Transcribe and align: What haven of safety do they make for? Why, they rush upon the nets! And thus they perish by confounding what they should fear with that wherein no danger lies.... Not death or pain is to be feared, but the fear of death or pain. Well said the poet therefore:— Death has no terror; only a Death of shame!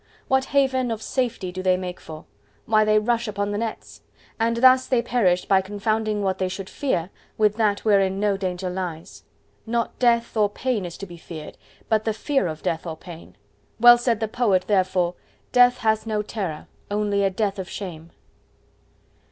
What 0.27 0.45
haven 0.45 0.89
of 0.89 0.99
safety 0.99 1.51
do 1.51 1.61
they 1.61 1.77
make 1.77 1.99
for? 1.99 2.25
Why, 2.65 2.83
they 2.83 2.97
rush 2.97 3.27
upon 3.27 3.51
the 3.51 3.59
nets! 3.59 4.01
And 4.39 4.57
thus 4.57 4.87
they 4.87 5.03
perish 5.03 5.45
by 5.45 5.61
confounding 5.61 6.23
what 6.23 6.39
they 6.39 6.47
should 6.47 6.71
fear 6.71 7.11
with 7.37 7.55
that 7.57 7.81
wherein 7.85 8.19
no 8.19 8.35
danger 8.35 8.67
lies.... 8.67 9.25
Not 9.67 9.99
death 9.99 10.35
or 10.35 10.49
pain 10.49 10.85
is 10.85 10.97
to 10.97 11.05
be 11.05 11.17
feared, 11.17 11.55
but 11.87 12.03
the 12.05 12.13
fear 12.15 12.47
of 12.47 12.63
death 12.63 12.87
or 12.87 12.97
pain. 12.97 13.35
Well 13.79 13.99
said 13.99 14.19
the 14.21 14.27
poet 14.27 14.65
therefore:— 14.65 15.13
Death 15.51 15.77
has 15.77 16.07
no 16.07 16.23
terror; 16.23 16.65
only 16.89 17.23
a 17.23 17.29
Death 17.29 17.59
of 17.59 17.69
shame! 17.69 18.09